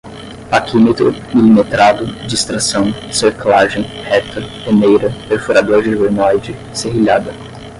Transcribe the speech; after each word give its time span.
paquímetro, 0.49 1.11
milimetrado, 1.31 2.07
distração, 2.27 2.91
cerclagem, 3.13 3.83
reta, 3.83 4.41
peneira, 4.65 5.11
perfurador 5.29 5.83
de 5.83 5.93
glenoide, 5.95 6.55
serrilhada 6.73 7.31